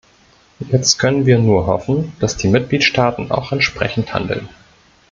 [0.71, 4.49] Jetzt können wir nur hoffen, dass die Mitgliedstaaten auch entsprechend handeln.